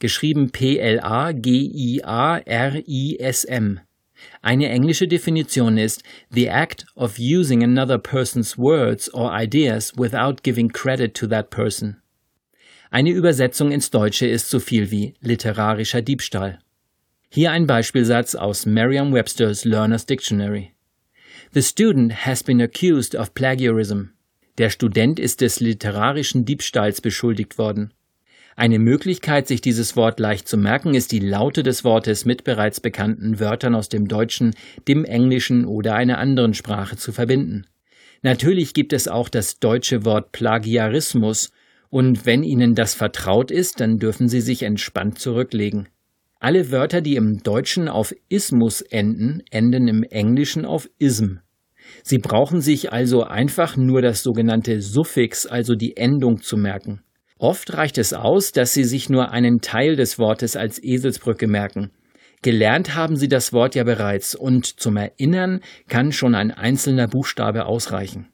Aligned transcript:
geschrieben 0.00 0.50
P-L-A-G-I-A-R-I-S-M. 0.50 1.00
Eine 4.42 4.68
englische 4.68 5.06
Definition 5.06 5.78
ist 5.78 6.02
the 6.30 6.48
act 6.48 6.84
of 6.94 7.18
using 7.18 7.62
another 7.62 7.98
person's 7.98 8.58
words 8.58 9.12
or 9.14 9.32
ideas 9.32 9.92
without 9.96 10.42
giving 10.42 10.68
credit 10.68 11.14
to 11.14 11.26
that 11.28 11.50
person. 11.50 12.02
Eine 12.90 13.10
Übersetzung 13.10 13.70
ins 13.70 13.90
Deutsche 13.90 14.26
ist 14.26 14.50
so 14.50 14.58
viel 14.58 14.90
wie 14.90 15.14
literarischer 15.20 16.02
Diebstahl. 16.02 16.58
Hier 17.28 17.52
ein 17.52 17.68
Beispielsatz 17.68 18.34
aus 18.34 18.66
Merriam-Webster's 18.66 19.64
Learner's 19.64 20.04
Dictionary. 20.04 20.72
The 21.52 21.62
student 21.62 22.26
has 22.26 22.42
been 22.42 22.60
accused 22.60 23.14
of 23.14 23.34
plagiarism. 23.34 24.10
Der 24.58 24.70
Student 24.70 25.20
ist 25.20 25.40
des 25.40 25.60
literarischen 25.60 26.44
Diebstahls 26.44 27.00
beschuldigt 27.00 27.56
worden. 27.56 27.94
Eine 28.56 28.78
Möglichkeit, 28.78 29.48
sich 29.48 29.60
dieses 29.60 29.96
Wort 29.96 30.20
leicht 30.20 30.48
zu 30.48 30.56
merken, 30.56 30.94
ist 30.94 31.12
die 31.12 31.20
Laute 31.20 31.62
des 31.62 31.84
Wortes 31.84 32.24
mit 32.24 32.44
bereits 32.44 32.80
bekannten 32.80 33.40
Wörtern 33.40 33.74
aus 33.74 33.88
dem 33.88 34.06
Deutschen, 34.06 34.54
dem 34.88 35.04
Englischen 35.04 35.64
oder 35.64 35.94
einer 35.94 36.18
anderen 36.18 36.54
Sprache 36.54 36.96
zu 36.96 37.12
verbinden. 37.12 37.64
Natürlich 38.22 38.74
gibt 38.74 38.92
es 38.92 39.08
auch 39.08 39.28
das 39.28 39.60
deutsche 39.60 40.04
Wort 40.04 40.32
Plagiarismus, 40.32 41.52
und 41.88 42.24
wenn 42.24 42.44
Ihnen 42.44 42.74
das 42.74 42.94
vertraut 42.94 43.50
ist, 43.50 43.80
dann 43.80 43.98
dürfen 43.98 44.28
Sie 44.28 44.40
sich 44.40 44.62
entspannt 44.62 45.18
zurücklegen. 45.18 45.88
Alle 46.38 46.70
Wörter, 46.70 47.00
die 47.00 47.16
im 47.16 47.42
Deutschen 47.42 47.88
auf 47.88 48.14
Ismus 48.28 48.80
enden, 48.80 49.42
enden 49.50 49.88
im 49.88 50.04
Englischen 50.04 50.64
auf 50.64 50.88
ism. 50.98 51.40
Sie 52.02 52.18
brauchen 52.18 52.60
sich 52.60 52.92
also 52.92 53.24
einfach 53.24 53.76
nur 53.76 54.00
das 54.00 54.22
sogenannte 54.22 54.80
Suffix, 54.80 55.46
also 55.46 55.74
die 55.74 55.96
Endung 55.96 56.40
zu 56.40 56.56
merken. 56.56 57.02
Oft 57.40 57.72
reicht 57.72 57.96
es 57.96 58.12
aus, 58.12 58.52
dass 58.52 58.74
Sie 58.74 58.84
sich 58.84 59.08
nur 59.08 59.30
einen 59.30 59.62
Teil 59.62 59.96
des 59.96 60.18
Wortes 60.18 60.56
als 60.56 60.78
Eselsbrücke 60.78 61.46
merken. 61.46 61.90
Gelernt 62.42 62.94
haben 62.94 63.16
Sie 63.16 63.28
das 63.28 63.54
Wort 63.54 63.74
ja 63.74 63.82
bereits 63.82 64.34
und 64.34 64.66
zum 64.78 64.98
Erinnern 64.98 65.60
kann 65.88 66.12
schon 66.12 66.34
ein 66.34 66.50
einzelner 66.50 67.08
Buchstabe 67.08 67.64
ausreichen. 67.64 68.28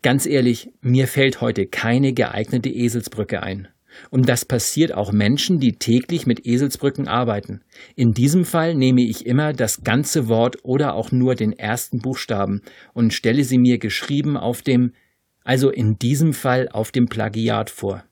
Ganz 0.00 0.24
ehrlich, 0.24 0.70
mir 0.80 1.08
fällt 1.08 1.42
heute 1.42 1.66
keine 1.66 2.14
geeignete 2.14 2.70
Eselsbrücke 2.70 3.42
ein. 3.42 3.68
Und 4.08 4.30
das 4.30 4.46
passiert 4.46 4.94
auch 4.94 5.12
Menschen, 5.12 5.60
die 5.60 5.72
täglich 5.72 6.26
mit 6.26 6.46
Eselsbrücken 6.46 7.06
arbeiten. 7.06 7.60
In 7.96 8.12
diesem 8.12 8.46
Fall 8.46 8.74
nehme 8.74 9.02
ich 9.02 9.26
immer 9.26 9.52
das 9.52 9.82
ganze 9.84 10.26
Wort 10.26 10.56
oder 10.62 10.94
auch 10.94 11.12
nur 11.12 11.34
den 11.34 11.52
ersten 11.52 11.98
Buchstaben 11.98 12.62
und 12.94 13.12
stelle 13.12 13.44
sie 13.44 13.58
mir 13.58 13.76
geschrieben 13.78 14.38
auf 14.38 14.62
dem, 14.62 14.94
also 15.44 15.68
in 15.68 15.98
diesem 15.98 16.32
Fall 16.32 16.70
auf 16.70 16.92
dem 16.92 17.08
Plagiat 17.08 17.68
vor. 17.68 18.04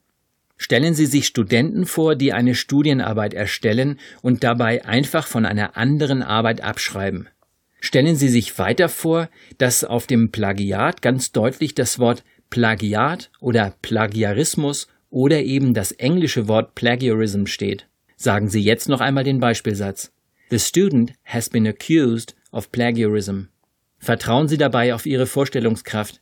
Stellen 0.57 0.93
Sie 0.93 1.05
sich 1.05 1.27
Studenten 1.27 1.85
vor, 1.85 2.15
die 2.15 2.33
eine 2.33 2.55
Studienarbeit 2.55 3.33
erstellen 3.33 3.99
und 4.21 4.43
dabei 4.43 4.85
einfach 4.85 5.27
von 5.27 5.45
einer 5.45 5.77
anderen 5.77 6.23
Arbeit 6.23 6.61
abschreiben. 6.61 7.27
Stellen 7.79 8.15
Sie 8.15 8.29
sich 8.29 8.57
weiter 8.57 8.89
vor, 8.89 9.29
dass 9.59 9.83
auf 9.83 10.07
dem 10.07 10.31
Plagiat 10.31 11.01
ganz 11.01 11.31
deutlich 11.31 11.75
das 11.75 11.99
Wort 11.99 12.23
Plagiat 12.49 13.29
oder 13.39 13.75
Plagiarismus 13.81 14.87
oder 15.09 15.41
eben 15.43 15.73
das 15.73 15.91
englische 15.91 16.47
Wort 16.47 16.75
Plagiarism 16.75 17.45
steht. 17.45 17.87
Sagen 18.15 18.49
Sie 18.49 18.61
jetzt 18.61 18.89
noch 18.89 18.99
einmal 18.99 19.23
den 19.23 19.39
Beispielsatz. 19.39 20.11
The 20.49 20.59
student 20.59 21.13
has 21.23 21.49
been 21.49 21.67
accused 21.67 22.35
of 22.51 22.71
plagiarism. 22.71 23.49
Vertrauen 23.99 24.47
Sie 24.47 24.57
dabei 24.57 24.93
auf 24.93 25.05
Ihre 25.05 25.27
Vorstellungskraft. 25.27 26.21